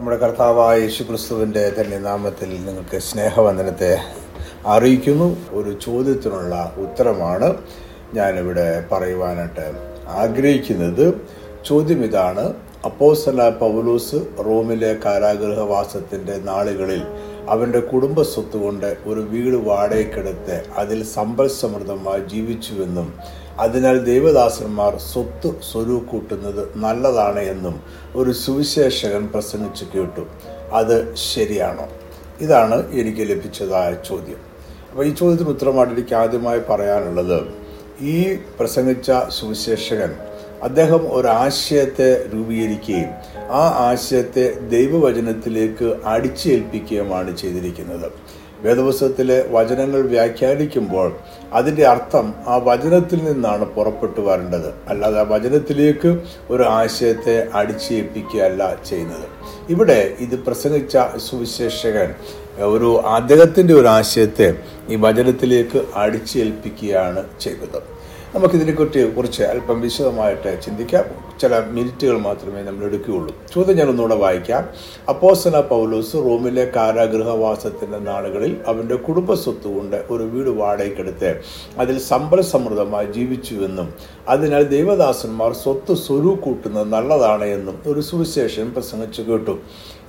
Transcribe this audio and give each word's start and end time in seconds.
നമ്മുടെ 0.00 0.18
കർത്താവായ 0.18 0.80
യേശു 0.80 1.02
ക്രിസ്തുവിന്റെ 1.02 1.72
തന്നെ 1.80 1.98
നാമത്തിൽ 1.98 2.64
നിങ്ങൾക്ക് 2.64 2.98
സ്നേഹവന്ദനത്തെ 2.98 3.98
അറിയിക്കുന്നു. 4.66 5.36
ഒരു 5.50 5.78
ചോദ്യത്തിനുള്ള 5.82 6.74
ഉത്തരമാണ് 6.76 7.54
ഞാനിവിടെ 8.14 8.84
പറയുവാനായിട്ട് 8.92 9.72
ആഗ്രഹിക്കുന്നത്. 10.08 11.14
ചോദ്യം 11.66 12.04
ഇതാണ്. 12.04 12.54
അപ്പോസല 12.84 13.48
പൗലൂസ് 13.48 14.16
റോമിലെ 14.46 14.96
കാരാഗൃഹവാസത്തിന്റെ 15.04 16.36
നാളുകളിൽ 16.38 17.02
അവന്റെ 17.48 17.80
കുടുംബ 17.80 18.22
സ്വത്ത് 18.22 18.56
കൊണ്ട് 18.56 18.96
ഒരു 19.06 19.20
വീട് 19.20 19.56
വാടകയ്ക്കെടുത്ത് 19.56 20.64
അതിൽ 20.76 21.04
സമ്പൽ 21.04 21.48
സമൃദ്ധമായി 21.48 22.20
ജീവിച്ചുവെന്നും 22.20 23.14
അതിനാൽ 23.60 24.04
ദേവദാസന്മാർ 24.04 24.92
സ്വത്ത് 24.98 25.50
സ്വരൂക്കൂട്ടുന്നത് 25.72 26.62
നല്ലതാണ് 26.76 27.40
എന്നും 27.40 27.80
ഒരു 28.16 28.30
സുവിശേഷകൻ 28.30 29.26
പ്രസംഗിച്ചു 29.26 29.86
കേട്ടു. 29.94 30.24
അത് 30.72 31.14
ശരിയാണോ? 31.16 31.86
ഇതാണ് 32.40 32.92
എനിക്ക് 32.92 33.22
ലഭിച്ചതായ 33.30 33.96
ചോദ്യം. 34.08 34.40
അപ്പോൾ 34.90 35.06
ഈ 35.06 35.10
ചോദ്യത്തിന് 35.10 35.48
ഉത്തരമായിട്ട് 35.48 35.94
എനിക്ക് 35.94 36.14
ആദ്യമായി 36.14 36.60
പറയാനുള്ളത് 36.70 37.40
ഈ 38.00 38.36
പ്രസംഗിച്ച 38.60 39.10
സുവിശേഷകൻ 39.28 40.14
അദ്ദേഹം 40.62 41.12
ഒരാശയത്തെ 41.12 42.28
രൂപീകരിക്കുകയും 42.34 43.10
ആ 43.50 43.62
ആശയത്തെ 43.90 44.44
ദൈവവചനത്തിലേക്ക് 44.68 45.96
അടിച്ചേൽപ്പിക്കുകയുമാണ് 46.04 47.36
ചെയ്തിരിക്കുന്നത്. 47.36 48.08
വേദപുസ്തകത്തിലെ 48.64 49.46
വചനങ്ങൾ 49.50 50.00
വ്യാഖ്യാനിക്കുമ്പോൾ 50.00 51.16
അതിന്റെ 51.52 51.86
അർത്ഥം 51.86 52.34
ആ 52.46 52.56
വചനത്തിൽ 52.56 53.24
നിന്നാണ് 53.24 53.64
പുറപ്പെട്ടു 53.64 54.20
വരേണ്ടത്. 54.20 54.74
അല്ലാതെ 54.88 55.18
ആ 55.20 55.22
വചനത്തിലേക്ക് 55.22 56.10
ഒരു 56.50 56.62
ആശയത്തെ 56.62 57.48
അടിച്ചേൽപ്പിക്കുകയല്ല 57.54 58.62
ചെയ്യുന്നത്. 58.88 59.26
ഇവിടെ 59.70 60.16
ഇത് 60.20 60.38
പ്രസംഗിച്ച 60.38 60.98
സുവിശേഷകൻ 61.16 62.14
ഒരു 62.64 63.00
അദ്ദേഹത്തിന്റെ 63.06 63.74
ഒരു 63.74 63.86
ആശയത്തെ 63.86 64.54
ഈ 64.88 64.96
വചനത്തിലേക്ക് 64.96 65.82
അടിച്ചേൽപ്പിക്കുകയാണ് 65.94 67.24
ചെയ്തത് 67.40 67.99
നമുക്കിതിനെക്കുറിച്ച് 68.34 69.12
കുറിച്ച് 69.16 69.42
അല്പം 69.42 69.80
വിശദമായിട്ട് 69.80 70.62
ചിന്തിക്കാം. 70.62 71.04
ചില 71.40 71.64
മിനിറ്റുകൾ 71.66 72.18
മാത്രമേ 72.18 72.62
നമ്മൾ 72.62 72.84
എടുക്കുകയുള്ളൂ. 72.84 73.34
ചോദ്യം 73.54 73.76
ഞാൻ 73.76 73.88
ഒന്നുകൂടെ 73.88 74.14
വായിക്കാം. 74.14 74.68
അപ്പോസന 75.08 75.60
പൗലോസ് 75.60 76.14
റോമിലെ 76.14 76.72
കാരാഗൃഹവാസത്തിന്റെ 76.76 77.98
നാളുകളിൽ 77.98 78.56
അവന്റെ 78.66 78.94
കുടുംബ 78.94 79.34
സ്വത്ത് 79.34 79.74
കൊണ്ട് 79.74 80.04
ഒരു 80.10 80.22
വീട് 80.22 80.48
വാടകയ്ക്കെടുത്ത് 80.48 81.40
അതിൽ 81.78 81.98
സമ്പൽ 81.98 82.40
സമൃദ്ധമായി 82.40 83.06
ജീവിച്ചുവെന്നും 83.06 83.94
അതിനാൽ 84.28 84.62
ദൈവദാസന്മാർ 84.62 85.52
സ്വത്ത് 85.52 85.94
സ്വരൂ 85.94 86.34
കൂട്ടുന്നത് 86.34 86.88
നല്ലതാണ് 86.88 87.44
എന്നും 87.44 87.82
ഒരു 87.86 88.00
സുവിശേഷൻ 88.00 88.70
പ്രസംഗിച്ചു 88.70 89.22
കേട്ടു. 89.22 89.58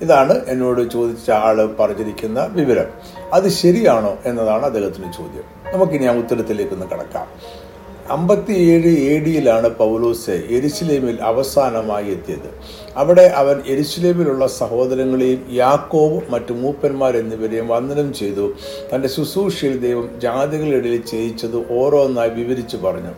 ഇതാണ് 0.02 0.40
എന്നോട് 0.48 0.90
ചോദിച്ച 0.90 1.30
ആൾ 1.30 1.74
പറഞ്ഞിരിക്കുന്ന 1.80 2.48
വിവരം. 2.52 2.86
അത് 3.32 3.48
ശരിയാണോ 3.48 4.16
എന്നതാണ് 4.24 4.66
അദ്ദേഹത്തിന്റെ 4.66 5.08
ചോദ്യം. 5.08 5.74
നമുക്കിനി 5.74 6.04
ആ 6.04 6.14
ഉത്തരത്തിലേക്കൊന്ന് 6.14 6.86
കിടക്കാം. 6.86 7.26
അമ്പത്തിയേഴ് 8.14 8.92
എ 9.10 9.12
ഡിയിലാണ് 9.24 9.68
പൗലോസ് 9.80 10.34
എരിശിലേമിൽ 10.56 11.16
അവസാനമായി 11.30 12.08
എത്തിയത്. 12.16 12.48
അവിടെ 12.96 13.22
അവൻ 13.22 13.62
എരിശിലേമിലുള്ള 13.66 14.46
സഹോദരങ്ങളെയും 14.46 15.46
യാക്കോവും 15.50 16.22
മറ്റു 16.30 16.52
മൂപ്പന്മാർ 16.52 17.16
എന്നിവരെയും 17.16 17.68
വന്ദനം 17.68 18.14
ചെയ്തു. 18.14 18.52
തന്റെ 18.94 19.08
ശുശ്രൂഷയിൽ 19.08 19.80
ദൈവം 19.80 20.10
ജാതികളിടയിൽ 20.20 21.02
ചെയ്യിച്ചത് 21.02 21.72
ഓരോന്നായി 21.72 22.30
വിവരിച്ചു 22.30 22.76
പറഞ്ഞു. 22.76 23.12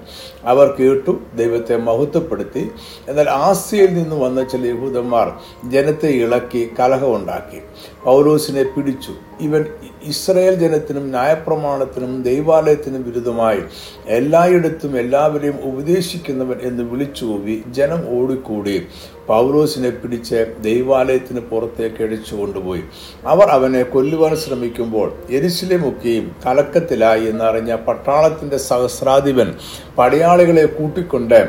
അവർ 0.44 0.74
കേട്ടു 0.80 1.18
ദൈവത്തെ 1.36 1.76
മഹത്വപ്പെടുത്തി. 1.76 2.70
എന്നാൽ 3.08 3.30
ആസിയയിൽ 3.30 3.94
നിന്ന് 3.94 4.16
വന്ന 4.16 4.44
ചില 4.44 4.66
യഹൂദന്മാർ 4.66 5.32
ജനത്തെ 5.70 6.06
ഇളക്കി 6.06 6.70
കലഹമുണ്ടാക്കി 6.80 7.60
പൗലോസിനെ 8.04 8.62
പിടിച്ചു. 8.62 9.12
ഇവൻ 9.40 9.64
ഇസ്രയേൽ 10.04 10.54
ജനത്തിനും 10.54 11.10
ന്യായപ്രമാണത്തിനും 11.10 12.22
ദൈവാലയത്തിനും 12.22 13.02
വിരുദ്ധമായി 13.02 13.60
എല്ലായിടത്തും 14.06 14.98
എല്ലാവരെയും 14.98 15.58
ഉപദേശിക്കുന്നവൻ 15.62 16.56
എന്ന് 16.62 16.82
വിളിച്ചുകൂവി 16.82 17.62
ജനം 17.70 18.18
ഓടിക്കൂടി. 18.18 18.86
പൗലോസിനെ 19.28 19.90
പിടിച്ച് 19.90 20.40
ദൈവാലയത്തിന് 20.60 21.40
പുറത്തേക്ക് 21.40 22.02
അടിച്ചു 22.04 22.34
കൊണ്ടുപോയി. 22.34 22.82
അവർ 23.26 23.48
അവനെ 23.56 23.82
കൊല്ലുവാൻ 23.82 24.36
ശ്രമിക്കുമ്പോൾ 24.36 25.08
എരിശിലെമൊക്കെയും 25.30 26.36
കലക്കത്തിലായി 26.46 27.24
എന്നറിഞ്ഞ 27.24 27.74
പട്ടാളത്തിന്റെ 27.74 28.56
സഹസ്രാധിപൻ 28.56 29.54
പടയാളികളെ 29.98 30.66
കൂട്ടിക്കൊണ്ട് 30.78 31.40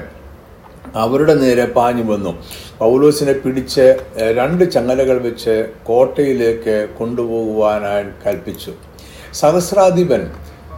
അവരുടെ 0.96 1.34
നേരെ 1.34 1.66
പാഞ്ഞു 1.66 2.04
വന്നു. 2.12 2.32
പൗലോസിനെ 2.80 3.34
പിടിച്ച് 3.34 3.86
രണ്ട് 4.38 4.64
ചങ്ങലകൾ 4.72 5.18
വെച്ച് 5.28 5.56
കോട്ടയിലേക്ക് 5.88 6.76
കൊണ്ടുപോകുവാനായി 7.00 8.06
കൽപ്പിച്ചു. 8.26 8.72
സഹസ്രാധിപൻ 9.34 10.22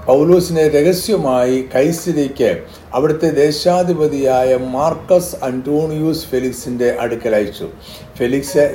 പൗലോസിനെ 0.07 0.66
രഹസ്യമായി 0.68 1.57
കൈസിലേക്ക് 1.75 2.50
അവിടുത്തെ 2.94 3.29
ദേശാധിപതിയായ 3.45 4.56
മാർക്കസ് 4.75 5.35
അന്റോണിയൂസ് 5.44 6.25
ഫെലിക്സിന്റെ 6.25 6.90
അടുക്കൽ 7.00 7.35
അയച്ചു. 7.35 7.68
ഫെലിക്സ് 8.17 8.66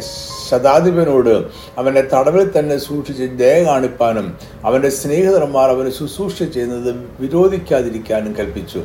ശതാധിപനോട് 0.49 1.35
അവന്റെ 1.79 2.03
തടവിൽ 2.13 2.47
തന്നെ 2.59 2.77
സൂക്ഷിച്ച് 2.79 3.29
ദയ 3.41 3.57
കാണിപ്പാനും 3.69 4.27
അവന്റെ 4.65 4.91
സ്നേഹിതന്മാർ 5.01 5.69
അവന് 5.71 5.91
ശുശ്രൂഷ 5.91 6.37
ചെയ്യുന്നത് 6.43 6.91
വിരോധിക്കാതിരിക്കാനും 7.21 8.35
കൽപ്പിച്ചു. 8.41 8.83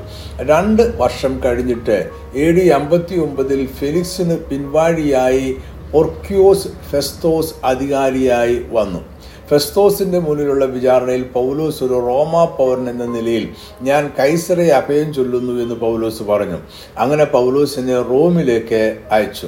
രണ്ട് 0.52 0.84
വർഷം 0.97 1.41
കഴിഞ്ഞിട്ട് 1.46 1.97
എ 2.36 2.47
ഡി 2.52 2.68
അമ്പത്തി 2.80 3.18
ഒമ്പതിൽ 3.28 3.68
ഫെലിക്സിന് 3.80 4.38
പിൻവാഴിയായി 4.52 5.50
ഒർക്യോസ് 5.94 6.69
ഫെസ്തോസ് 6.91 7.53
അധികാരിയായി 7.63 8.57
വന്നു. 8.72 9.03
ഫെസ്തോസിന്റെ 9.50 10.19
മുന്നിലുള്ള 10.19 10.66
വിചാരണയിൽ 10.66 11.24
പൗലോസ് 11.24 11.84
ഒരു 11.84 11.97
റോമാ 12.08 12.46
പൗരൻ 12.46 12.90
എന്ന 12.90 13.06
നിലയിൽ 13.06 13.46
ഞാൻ 13.81 14.12
കൈസറെ 14.19 14.68
അഭയം 14.80 15.13
ചൊല്ലുന്നു 15.13 15.53
എന്ന് 15.63 15.75
പൗലോസ് 15.75 16.24
പറഞ്ഞു. 16.24 16.58
അങ്ങനെ 16.97 17.24
പൗലോസിനെ 17.24 18.02
റോമിലേക്ക് 18.02 18.81
അയച്ചു. 19.12 19.47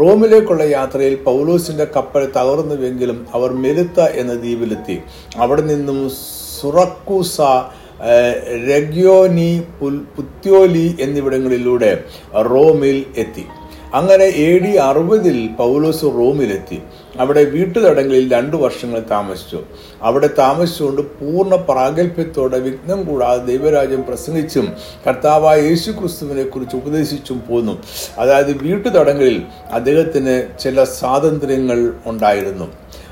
റോമിലേക്കുള്ള 0.00 0.62
യാത്രയിൽ 0.62 1.14
പൗലോസിന്റെ 1.16 1.86
കപ്പൽ 1.96 2.24
തകർന്നുവെങ്കിലും 2.36 3.26
അവർ 3.34 3.52
മെലുത്ത 3.52 4.00
എന്ന 4.00 4.34
ദ്വീപിലെത്തി. 4.34 4.98
അവിടെ 5.36 5.62
നിന്നും 5.62 6.10
സുറക്കൂസ 6.60 7.40
രഗ്യോനി 8.72 9.62
പുത്യോലി 10.16 10.96
എന്നിവിടങ്ങളിലൂടെ 11.00 12.04
റോമിൽ 12.50 13.04
എത്തി. 13.16 13.46
അങ്ങനെ 13.94 14.24
എ 14.24 14.58
ഡി 14.58 14.72
അറുപതിൽ 14.88 15.48
പൗലോസ് 15.58 16.02
റോമിലെത്തി. 16.02 16.78
അവിടെ 17.20 17.44
വീട്ടുതടങ്ങളിൽ 17.44 18.32
രണ്ടു 18.34 18.56
വർഷങ്ങൾ 18.56 19.00
താമസിച്ചു. 19.10 19.58
അവിടെ 20.02 20.28
താമസിച്ചുകൊണ്ട് 20.38 21.02
പൂർണ 21.02 21.54
പ്രാഗൽഭ്യത്തോടെ 21.54 22.58
വിഘ്നം 22.58 23.04
കൂടാതെ 23.04 23.44
ദൈവരാജ്യം 23.44 24.02
പ്രസംഗിച്ചും 24.02 24.68
കർത്താവായ 25.06 25.60
യേശു 25.60 25.90
ക്രിസ്തുവിനെ 25.90 26.44
കുറിച്ച് 26.44 26.76
ഉപദേശിച്ചും 26.76 27.42
പോന്നു. 27.48 27.78
അതായത് 28.18 28.52
വീട്ടുതടങ്ങളിൽ 28.62 29.42
അദ്ദേഹത്തിന് 29.72 30.58
ചില 30.62 30.84
സ്വാതന്ത്ര്യങ്ങൾ 30.84 31.92
ഉണ്ടായിരുന്നു. 32.06 32.68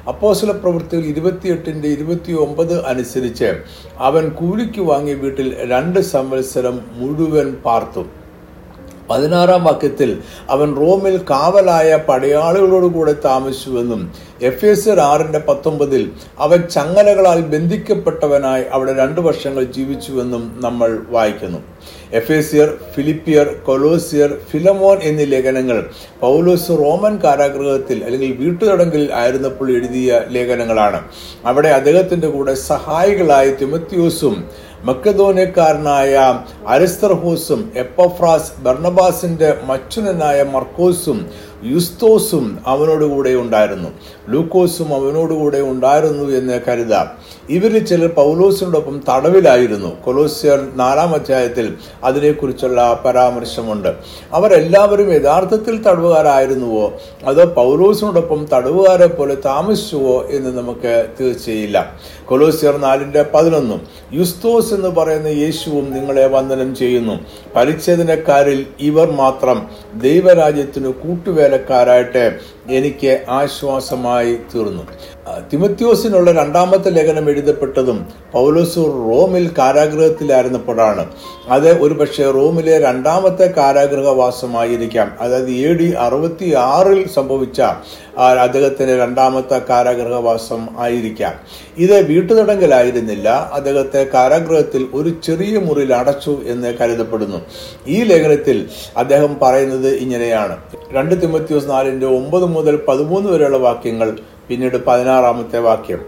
അപ്പോസല 0.09 0.51
പ്രവൃത്തികൾ 0.51 1.05
ഇരുപത്തിയെട്ടിന്റെ 1.05 1.89
ഇരുപത്തി 1.89 2.33
ഒമ്പത് 2.33 2.87
അനുസരിച്ച് 2.87 3.53
അവൻ 3.99 4.29
കൂലിക്ക് 4.29 4.81
വാങ്ങിയ 4.81 5.15
വീട്ടിൽ 5.15 5.71
രണ്ട് 5.71 6.01
സംവത്സരം 6.01 6.81
മുഴുവൻ 6.93 7.53
പാർത്തു. 7.65 8.05
പതിനാറാം 9.11 9.65
വാക്യത്തിൽ 9.65 10.19
അവൻ 10.51 10.77
റോമിൽ 10.77 11.21
കാവലായ 11.31 11.97
പടയാളികളോടുകൂടെ 12.09 13.15
താമസിച്ചുവെന്നും 13.25 14.13
എഫ് 14.43 14.67
എസ് 14.67 14.89
ആറിന്റെ 14.89 15.39
പത്തൊമ്പതിൽ 15.39 16.11
അവൻ 16.39 16.63
ചങ്ങലകളാൽ 16.63 17.41
ബന്ധിക്കപ്പെട്ടവനായി 17.41 18.65
അവിടെ 18.73 18.93
രണ്ടു 18.93 19.21
വർഷങ്ങൾ 19.21 19.65
ജീവിച്ചുവെന്നും 19.65 20.57
നമ്മൾ 20.61 20.99
വായിക്കുന്നു. 21.09 21.59
എഫേസിയർ 22.13 22.79
ഫിലിപ്പിയർ 22.95 23.47
കൊലോസിയർ 23.67 24.39
ഫിലമോൻ 24.51 24.99
എന്നീ 25.03 25.25
ലേഖനങ്ങൾ 25.25 25.85
പൗലോസ് 26.21 26.71
റോമൻ 26.71 27.19
കാരാഗ്രഹത്തിൽ 27.25 28.05
അല്ലെങ്കിൽ 28.05 28.33
വീട്ടുതടങ്കലിൽ 28.33 29.11
ആയിരുന്നപ്പോൾ 29.13 29.71
എഴുതിയ 29.71 30.21
ലേഖനങ്ങളാണ്. 30.29 31.01
അവിടെ 31.47 31.69
അദ്ദേഹത്തിന്റെ 31.69 32.29
കൂടെ 32.29 32.55
സഹായികളായ 32.55 33.51
തിമത്യോസും 33.51 34.45
മക്കതോനക്കാരനായ 34.85 36.15
അരിസ്തർഹൂസും 36.69 37.61
എപ്പഫ്രാസ് 37.75 38.53
ബർണബാസിന്റെ 38.65 39.51
മച്ചുനനായ 39.69 40.39
മർക്കോസും 40.55 41.19
യുസ്തോസും 41.65 42.59
അവനോടുകൂടെ 42.67 43.31
ഉണ്ടായിരുന്നു. 43.31 43.89
ലൂക്കോസും 44.29 44.95
അവനോടുകൂടെ 44.95 45.61
ഉണ്ടായിരുന്നു 45.61 46.31
എന്ന് 46.31 46.61
കരുതാം. 46.69 47.07
ഇവരിൽ 47.51 47.85
ചിലർ 47.85 48.09
പൗലോസിനോടൊപ്പം 48.09 49.01
തടവിലായിരുന്നു. 49.09 50.05
കൊലോസിയർ 50.05 50.69
നാലാം 50.77 51.15
അധ്യായത്തിൽ 51.15 51.75
അതിനെക്കുറിച്ചുള്ള 52.05 53.03
പരാമർശമുണ്ട്. 53.05 53.95
അവരെല്ലാവരും 54.33 55.13
യഥാർത്ഥത്തിൽ 55.13 55.83
തടവുകാരായിരുന്നുവോ? 55.83 56.93
അതോ 57.25 57.45
പൗലോസിനോടൊപ്പം 57.45 58.47
തടവുകാരെ 58.53 59.07
പോലെ 59.07 59.35
താമസിച്ചുവോ 59.35 60.27
എന്ന് 60.31 60.59
നമുക്ക് 60.59 61.07
തീർച്ചയില്ല. 61.21 61.95
കൊലോസിയർ 62.25 62.77
നാലിന്റെ 62.77 63.25
പതിനൊന്നും 63.35 63.81
യുസ്തോസ് 64.13 64.75
എന്ന് 64.75 64.89
പറയുന്ന 64.89 65.27
യേശുവും 65.27 65.93
നിങ്ങളെ 65.93 66.27
വന്ദനം 66.27 66.77
ചെയ്യുന്നു. 66.77 67.19
പരിച്ഛേദനക്കാരിൽ 67.57 68.67
ഇവർ 68.81 69.11
മാത്രം 69.11 69.69
ദൈവരാജ്യത്തിന് 69.95 70.93
കൂട്ടുവേല 70.93 71.54
വേലക്കാരായിട്ട് 71.55 72.23
എനിക്ക് 72.79 73.13
ആശ്വാസമായി 73.41 74.33
തീർന്നു. 74.53 74.85
തിമത്യോസിനുള്ള 75.53 76.33
രണ്ടാമത്തെ 76.33 76.91
ലേഖനം 76.91 77.31
എഴുതപ്പെട്ടതും 77.31 78.07
പൗലോസ് 78.33 78.77
റോമിൽ 78.77 79.51
കാരാഗ്രഹത്തിലായിരുന്നപ്പോഴാണ്. 79.59 81.07
അത് 81.49 81.83
ഒരുപക്ഷെ 81.83 82.31
റോമിലെ 82.31 82.79
രണ്ടാമത്തെ 82.79 83.47
കാരാഗ്രഹവാസമായിരിക്കാം. 83.57 85.13
അതായത് 85.21 85.51
എ 85.51 85.73
ഡി 85.75 85.91
അറുപത്തി 85.91 86.55
ആറിൽ 86.55 87.09
സംഭവിച്ച 87.09 87.61
അദ്ദേഹത്തിന്റെ 88.41 88.97
രണ്ടാമത്തെ 88.99 89.63
കാരാഗ്രഹവാസം 89.71 90.67
ആയിരിക്കാം. 90.79 91.33
ഇത് 91.79 92.07
വീട്ടുതടങ്കലായിരുന്നില്ല. 92.09 93.51
അദ്ദേഹത്തെ 93.53 94.07
കാരാഗ്രഹത്തിൽ 94.15 94.87
ഒരു 94.95 95.09
ചെറിയ 95.25 95.59
മുറിയിൽ 95.59 95.95
അടച്ചു 95.95 96.43
എന്ന് 96.47 96.75
കരുതപ്പെടുന്നു. 96.79 97.37
ഈ 97.87 98.03
ലേഖനത്തിൽ 98.03 98.69
അദ്ദേഹം 98.97 99.39
പറയുന്നത് 99.43 99.89
ഇങ്ങനെയാണ്. 99.89 100.57
രണ്ട് 100.93 101.23
തിമത്യോസ് 101.23 101.71
നാലിന്റെ 101.71 102.07
ഒമ്പത് 102.07 102.45
മുതൽ 102.45 102.77
പതിമൂന്ന് 102.89 103.33
വരെയുള്ള 103.33 103.57
വാക്യങ്ങൾ 103.57 104.19
പിന്നീട് 104.49 104.85
പതിനാറാമത്തെ 104.85 105.59
വാക്യം. 105.59 106.01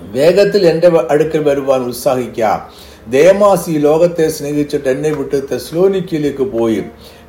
വേഗത്തിൽ 0.00 0.66
എന്റെ 0.66 0.90
അടുക്കൽ 1.10 1.42
വരുവാൻ 1.42 1.80
ഉത്സാഹിക്കുക 1.80 2.70
ദേമാസി 3.08 3.70
ലോകത്തെ 3.70 4.28
സ്നേഹിച്ചിട്ട് 4.28 4.88
എന്നെ 4.88 5.10
വിട്ട് 5.10 5.42
തെസ്ലോനിക്കയിലേക്ക് 5.52 6.42
പോയി. 6.42 6.84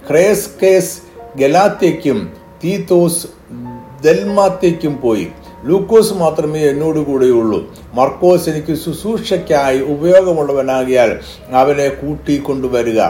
ക്രേസ് 0.09 0.49
കേസ് 0.63 0.99
ഗലാത്തേക്കും 1.37 2.33
തീത്തോസ് 2.63 3.27
ദൽമാത്തേക്കും 4.03 5.01
പോയി. 5.01 5.27
ലൂക്കോസ് 5.63 6.13
മാത്രമേ 6.13 6.59
എന്നോട് 6.59 6.99
കൂടെയുള്ളൂ. 6.99 7.73
മർക്കോസ് 7.93 8.49
എനിക്ക് 8.49 8.73
ശുശ്രൂഷയ്ക്കായി 8.73 9.79
ഉപയോഗമുള്ളവനാകിയാൽ 9.79 11.19
അവനെ 11.51 11.89
കൂട്ടി 11.89 12.37
കൊണ്ടുവരിക. 12.37 13.01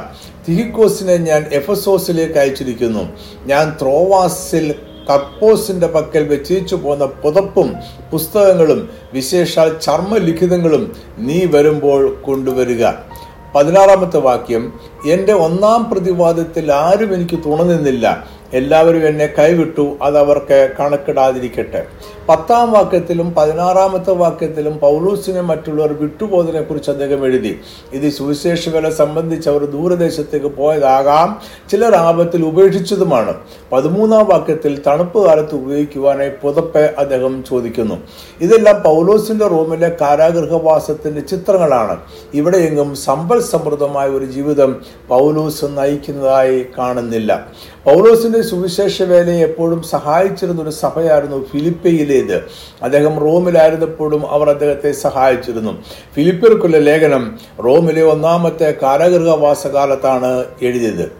തിഹിക്കോസിനെ 0.49 1.17
ഞാൻ 1.17 1.45
എഫസോസിലേക്ക് 1.51 2.39
അയച്ചിരിക്കുന്നു. 2.39 3.09
ഞാൻ 3.45 3.77
ത്രോവാസിൽ 3.81 4.75
കർപ്പോസിന്റെ 5.09 5.87
പക്കൽ 5.87 6.27
വെച്ചു 6.27 6.75
പോന്ന 6.75 7.05
പുതപ്പും 7.05 7.75
പുസ്തകങ്ങളും 8.11 8.89
വിശേഷാൽ 9.13 9.77
ചർമ്മലിഖിതങ്ങളും 9.77 10.95
നീ 11.17 11.45
വരുമ്പോൾ 11.45 12.21
കൊണ്ടുവരിക. 12.25 12.85
പതിനാറാമത്തെ 13.55 14.17
വാക്യം 14.17 14.73
എന്റെ 15.07 15.33
ഒന്നാം 15.33 15.89
പ്രതിവാദത്തിൽ 15.91 16.73
ആരും 16.73 17.13
എനിക്ക് 17.13 17.39
തുണനിന്നില്ല 17.45 18.39
എല്ലാവരും 18.53 19.07
എന്നെ 19.07 19.25
കൈവിട്ടു 19.25 19.97
അത് 20.01 20.17
അവർക്ക് 20.17 20.73
കണക്കിടാതിരിക്കട്ടെ. 20.79 21.85
പത്താം 22.29 22.71
വാക്യത്തിലും 22.71 23.33
പതിനാറാമത്തെ 23.37 24.11
വാക്യത്തിലും 24.11 24.77
പൗലൂസിനെ 24.77 25.41
മറ്റുള്ളവർ 25.41 25.93
വിട്ടുപോയതിനെ 25.93 26.61
കുറിച്ച് 26.61 26.91
അദ്ദേഹം 26.91 27.25
എഴുതി. 27.25 27.59
ഇത് 27.93 28.11
സുവിശേഷകളെ 28.11 28.89
സംബന്ധിച്ച് 28.89 29.49
അവർ 29.49 29.65
ദൂരദേശത്തേക്ക് 29.65 30.45
പോയതാകാം 30.45 31.41
ചിലർ 31.71 31.95
ആപത്തിൽ 31.95 32.45
ഉപേക്ഷിച്ചതുമാണ്. 32.45 33.33
പതിമൂന്നാം 33.71 34.25
വാക്യത്തിൽ 34.25 34.81
തണുപ്പ് 34.87 35.25
കാലത്ത് 35.25 35.55
ഉപയോഗിക്കുവാനായി 35.55 36.29
പുതപ്പ് 36.29 36.79
അദ്ദേഹം 36.79 37.43
ചോദിക്കുന്നു. 37.49 37.95
ഇതെല്ലാം 38.41 38.81
പൗലോസിന്റെ 38.83 39.47
റോമിലെ 39.47 39.97
കാരാഗൃഹവാസത്തിന്റെ 40.01 41.21
ചിത്രങ്ങളാണ്. 41.21 41.97
ഇവിടെയെങ്കിലും 42.33 42.95
സമ്പൽ 42.95 43.41
സമൃദ്ധമായ 43.41 44.07
ഒരു 44.07 44.25
ജീവിതം 44.25 44.81
പൗലോസ് 45.07 45.65
നയിക്കുന്നതായി 45.65 46.65
കാണുന്നില്ല. 46.77 47.47
പൗലോസിന്റെ 47.83 48.41
സുവിശേഷ 48.41 49.01
വേലയെ 49.01 49.43
എപ്പോഴും 49.43 49.83
സഹായിച്ചിരുന്ന 49.83 50.61
ഒരു 50.61 50.69
സഭയായിരുന്നു 50.69 51.45
ഫിലിപ്പയിലേത്. 51.45 52.35
അദ്ദേഹം 52.83 53.19
റോമിലായിരുന്നപ്പോഴും 53.19 54.31
അവർ 54.31 54.49
അദ്ദേഹത്തെ 54.49 54.91
സഹായിച്ചിരുന്നു. 54.91 55.83
ഫിലിപ്പർക്കുള്ള 56.15 56.77
ലേഖനം 56.77 57.39
റോമിലെ 57.65 58.03
ഒന്നാമത്തെ 58.03 58.75
കാരാഗൃഹവാസകാലത്താണ് 58.81 60.45
എഴുതിയത്. 60.61 61.11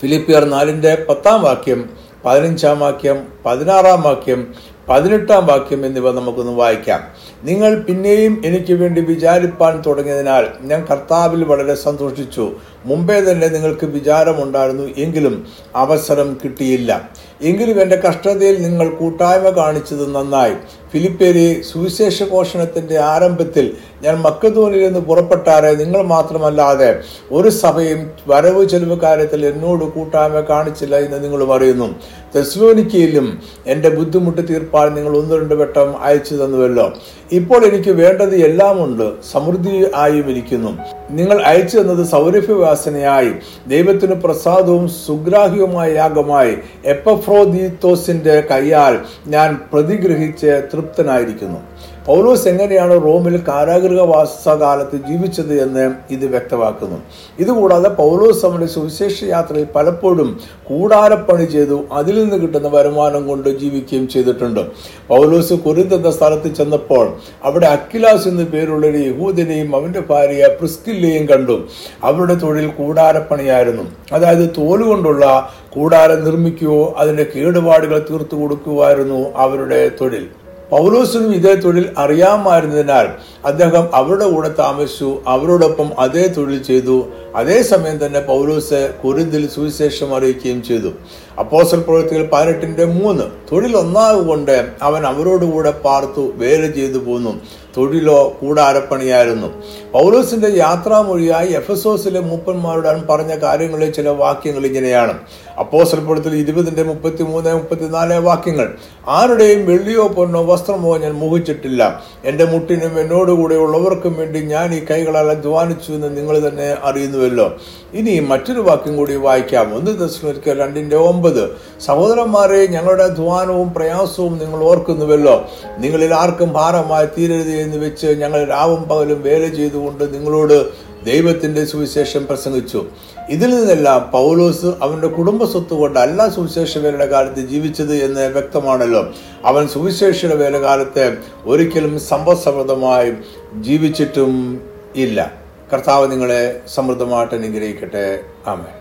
ഫിലിപ്പിയർ 0.00 0.44
നാലിന്റെ 0.44 1.06
പത്താം 1.08 1.42
വാക്യം 1.42 1.90
പതിനഞ്ചാം 2.24 2.80
വാക്യം 2.80 3.26
പതിനാറാം 3.46 4.02
വാക്യം 4.02 4.54
പതിനെട്ടാം 4.88 5.46
വാക്യം 5.46 5.86
എന്നിവ 5.86 6.12
നമുക്കൊന്ന് 6.12 6.52
വായിക്കാം. 6.52 7.00
നിങ്ങൾ 7.44 7.74
പിന്നെയും 7.80 8.42
എനിക്ക് 8.44 8.72
വേണ്ടി 8.72 9.00
വിചാരിപ്പാൻ 9.00 9.82
തുടങ്ങിയതിനാൽ 9.86 10.46
ഞാൻ 10.60 10.86
കർത്താവിൽ 10.90 11.44
വളരെ 11.44 11.74
സന്തോഷിച്ചു 11.74 12.52
മുമ്പേ 12.86 13.20
തന്നെ 13.20 13.48
നിങ്ങൾക്ക് 13.48 13.86
വിചാരമുണ്ടായിരുന്നു 13.86 14.82
എങ്കിലും 14.96 15.46
അവസരം 15.76 16.36
കിട്ടിയില്ല. 16.44 17.10
എങ്കിലും 17.42 17.82
എന്റെ 17.82 17.96
കഷ്ടതയിൽ 17.96 18.62
നിങ്ങൾ 18.62 18.88
കൂട്ടായ്മ 18.88 19.50
കാണിച്ചത് 19.50 20.14
നന്നായി. 20.14 20.52
ഫിലിപ്പേരി 20.92 21.62
സുവിശേഷ 21.72 22.22
പോഷണത്തിന്റെ 22.22 22.98
ആരംഭത്തിൽ 22.98 23.72
ഞാൻ 24.02 24.20
മക്കതോനിൽ 24.20 24.84
നിന്ന് 24.84 25.00
പുറപ്പെട്ടാറെ 25.00 25.70
നിങ്ങൾ 25.70 26.02
മാത്രമല്ലാതെ 26.02 27.00
ഒരു 27.32 27.48
സഭയും 27.48 28.10
വരവ് 28.26 28.68
ചെലവ് 28.68 29.00
കാര്യത്തിൽ 29.00 29.46
എന്നോട് 29.46 29.84
കൂട്ടായ്മ 29.84 30.40
കാണിച്ചില്ല 30.40 30.96
എന്ന് 30.96 31.24
നിങ്ങളും 31.24 31.54
അറിയുന്നു. 31.54 31.94
തെസ്ലോനിക്കയിലും 32.36 33.42
എന്റെ 33.66 33.88
ബുദ്ധിമുട്ട് 33.88 34.48
തീർപ്പാൻ 34.48 34.94
നിങ്ങൾ 34.94 35.16
ഒന്ന് 35.16 35.34
രണ്ട് 35.34 35.54
വട്ടം 35.54 36.02
അയച്ചു 36.02 36.34
തന്നുവല്ലോ. 36.34 36.92
ഇപ്പോൾ 37.36 37.60
എനിക്ക് 37.66 37.90
വേണ്ടത് 37.90 38.34
എല്ലാമുണ്ട് 38.34 39.06
സമൃദ്ധി 39.32 39.72
ആയും 39.94 40.26
ഇരിക്കുന്നു. 40.30 40.70
നിങ്ങൾ 41.10 41.38
അയച്ചു 41.50 41.78
തന്നത് 41.78 42.06
സൗരഭ്യവാസനയായി 42.06 43.32
ദൈവത്തിന് 43.72 44.16
പ്രസാദവും 44.24 44.88
സുഗ്രാഹ്യവുമായ 45.06 45.88
യാഗമായി 45.94 46.54
എപ്പഫ്രോദീത്തോസിന്റെ 46.94 48.36
കൈയാൽ 48.50 48.96
ഞാൻ 49.34 49.58
പ്രതിഗ്രഹിച്ച് 49.72 50.62
തൃപ്തനായിരിക്കുന്നു. 50.72 51.60
പൗലോസ് 52.08 52.48
എങ്ങനെയാണ് 52.48 53.04
റോമിൽ 53.04 53.42
കാരാഗൃഹവാസകാലത്ത് 53.48 54.96
ജീവിച്ചത് 54.96 55.62
എന്ന് 55.62 55.94
ഇത് 56.10 56.26
വ്യക്തമാക്കുന്നു. 56.26 56.98
ഇതുകൂടാതെ 57.38 57.88
പൗലോസ് 57.88 58.46
അവന്റെ 58.46 58.66
സുവിശേഷ 58.66 59.24
യാത്രയിൽ 59.24 59.66
പലപ്പോഴും 59.74 60.40
കൂടാരപ്പണി 60.64 61.44
ചെയ്തു 61.44 61.84
അതിൽ 61.92 62.24
നിന്ന് 62.24 62.36
കിട്ടുന്ന 62.42 62.68
വരുമാനം 62.68 63.28
കൊണ്ട് 63.28 63.48
ജീവിക്കുകയും 63.48 64.08
ചെയ്തിട്ടുണ്ട്. 64.08 64.60
പൗലോസ് 65.08 65.54
കുരിന്ത് 65.54 65.94
എന്ന 65.94 66.10
സ്ഥലത്ത് 66.10 66.54
ചെന്നപ്പോൾ 66.54 67.12
അവിടെ 67.44 67.66
അക്കിലാസ് 67.66 68.28
എന്ന് 68.28 68.44
പേരുള്ള 68.44 68.86
ഒരു 68.86 68.98
യഹൂദനെയും 68.98 69.76
അവന്റെ 69.76 70.00
ഭാര്യ 70.00 70.46
പ്രിസ്കില്ലയും 70.46 71.26
കണ്ടു. 71.26 71.68
അവരുടെ 72.04 72.34
തൊഴിൽ 72.34 72.66
കൂടാരപ്പണിയായിരുന്നു. 72.70 73.82
അതായത് 74.12 74.50
തോലുകൊണ്ടുള്ള 74.58 75.50
കൂടാരം 75.70 76.24
നിർമ്മിക്കുകയോ 76.24 76.94
അതിന്റെ 76.96 77.26
കേടുപാടുകൾ 77.36 78.06
തീർത്തു 78.10 78.36
കൊടുക്കുമായിരുന്നു 78.36 79.30
അവരുടെ 79.36 79.90
തൊഴിൽ. 80.00 80.26
പൗലോസിനും 80.72 81.34
ഇതേ 81.34 81.54
തൊഴിൽ 81.54 81.86
അറിയാമായിരുന്നതിനാൽ 81.98 83.06
അദ്ദേഹം 83.44 83.94
അവരുടെ 83.94 84.26
കൂടെ 84.30 84.50
താമസിച്ചു 84.58 85.18
അവരോടൊപ്പം 85.26 85.88
അതേ 85.98 86.26
തൊഴിൽ 86.26 86.62
ചെയ്തു. 86.62 87.06
അതേസമയം 87.34 88.06
തന്നെ 88.06 88.20
പൗലോസ് 88.20 88.80
കുരുന്തിൽ 89.04 89.48
സുവിശേഷം 89.48 90.14
അറിയിക്കുകയും 90.16 90.62
ചെയ്തു. 90.62 90.90
അപ്പോസൽ 91.38 91.80
പ്രവൃത്തികൾ 91.80 92.28
പതിനെട്ടിന്റെ 92.32 92.84
മൂന്ന്. 92.84 93.24
തൊഴിൽ 93.52 93.76
ഒന്നാകൊണ്ട് 93.76 94.56
അവൻ 94.82 95.06
അവരോടുകൂടെ 95.06 95.70
പാർത്തു 95.70 96.32
വേറെ 96.34 96.70
ചെയ്തു 96.70 96.98
പോന്നു. 96.98 97.32
തൊഴിലോ 97.78 98.36
കൂടാരപ്പണിയായിരുന്നു. 98.40 99.46
പൗലോസിന്റെ 99.92 100.48
യാത്രാമൊഴിയായി 100.48 101.48
എഫസോസിലെ 101.48 102.20
മൂപ്പന്മാരുടെ 102.20 103.02
പറഞ്ഞ 103.10 103.38
കാര്യങ്ങളിൽ 103.38 103.90
ചില 103.90 104.08
വാക്യങ്ങൾ 104.08 104.66
ഇങ്ങനെയാണ്. 104.66 105.18
അപ്പോസൽ 105.58 105.98
പ്രവൃത്തികൾ 105.98 106.34
ഇരുപതിന്റെ 106.34 106.82
മുപ്പത്തി 106.82 107.22
മൂന്ന് 107.22 107.54
മുപ്പത്തിനാല് 107.54 108.18
വാക്യങ്ങൾ. 108.18 108.74
ആരുടെയും 109.08 109.66
വെള്ളിയോ 109.66 110.08
പൊന്നോ 110.08 110.44
വസ്ത്രമോ 110.44 110.98
ഞാൻ 110.98 111.12
മോഹിച്ചിട്ടില്ല. 111.12 112.02
എന്റെ 112.24 112.44
മുട്ടിനും 112.44 113.00
എന്നോടുകൂടെ 113.00 113.54
ഉള്ളവർക്കും 113.54 114.14
വേണ്ടി 114.18 114.40
ഞാൻ 114.40 114.74
ഈ 114.74 114.84
കൈകളാൽ 114.90 115.26
അധ്വാനിച്ചു 115.26 115.92
എന്ന് 115.92 116.16
നിങ്ങൾ 116.16 116.48
തന്നെ 116.48 116.76
അറിയുന്നുവല്ലോ. 116.82 117.56
ഇനി 117.94 118.20
മറ്റൊരു 118.20 118.60
വാക്യം 118.60 118.96
കൂടി 118.96 119.14
വായിക്കാം. 119.14 119.74
ഒന്ന് 119.74 119.90
ദശമിക്ക 119.90 120.48
രണ്ടിന്റെ 120.48 120.96
ഒമ്പത്. 120.96 121.50
സഹോദരന്മാരെ 121.86 122.66
ഞങ്ങളുടെ 122.66 123.04
അധ്വാനവും 123.04 123.74
പ്രയാസവും 123.74 124.38
നിങ്ങൾ 124.38 124.62
ഓർക്കുന്നുവല്ലോ. 124.62 125.44
നിങ്ങളിൽ 125.78 126.14
ആർക്കും 126.14 126.52
ഭാരമായി 126.52 127.06
തീരരുത് 127.06 127.50
എന്ന് 127.68 127.86
വെച്ച് 127.86 128.06
ഞങ്ങൾ 128.06 128.44
രാവും 128.44 128.82
പകലും 128.82 129.22
വേല 129.22 129.54
ചെയ്തുകൊണ്ട് 129.54 130.14
നിങ്ങളോട് 130.14 130.68
ദൈവത്തിന്റെ 131.04 131.64
സുവിശേഷം 131.64 132.26
പ്രസംഗിച്ചു. 132.26 132.86
ഇതിൽ 133.30 133.50
നിന്നെല്ലാം 133.50 134.10
പൗലോസ് 134.10 134.66
അവന്റെ 134.66 135.06
കുടുംബ 135.06 135.44
സ്വത്ത് 135.44 135.74
കൊണ്ട് 135.74 135.98
അല്ല 135.98 136.28
സുവിശേഷ 136.28 136.78
വേലയുടെ 136.78 137.06
കാലത്ത് 137.06 137.40
ജീവിച്ചത് 137.40 137.94
എന്ന് 137.94 138.28
വ്യക്തമാണല്ലോ. 138.28 139.12
അവൻ 139.44 139.68
സുവിശേഷയുടെ 139.68 140.34
വേലകാലത്തെ 140.34 141.16
ഒരിക്കലും 141.44 142.00
സമ്പദ്സമൃദ്ധമായി 142.00 143.12
ജീവിച്ചിട്ടും 143.60 144.60
ഇല്ല. 144.96 145.32
കർത്താവ് 145.72 146.10
നിങ്ങളെ 146.10 146.60
സമൃദ്ധമായിട്ട് 146.74 147.34
അനുഗ്രഹിക്കട്ടെ. 147.34 148.20
ആമേ 148.46 148.77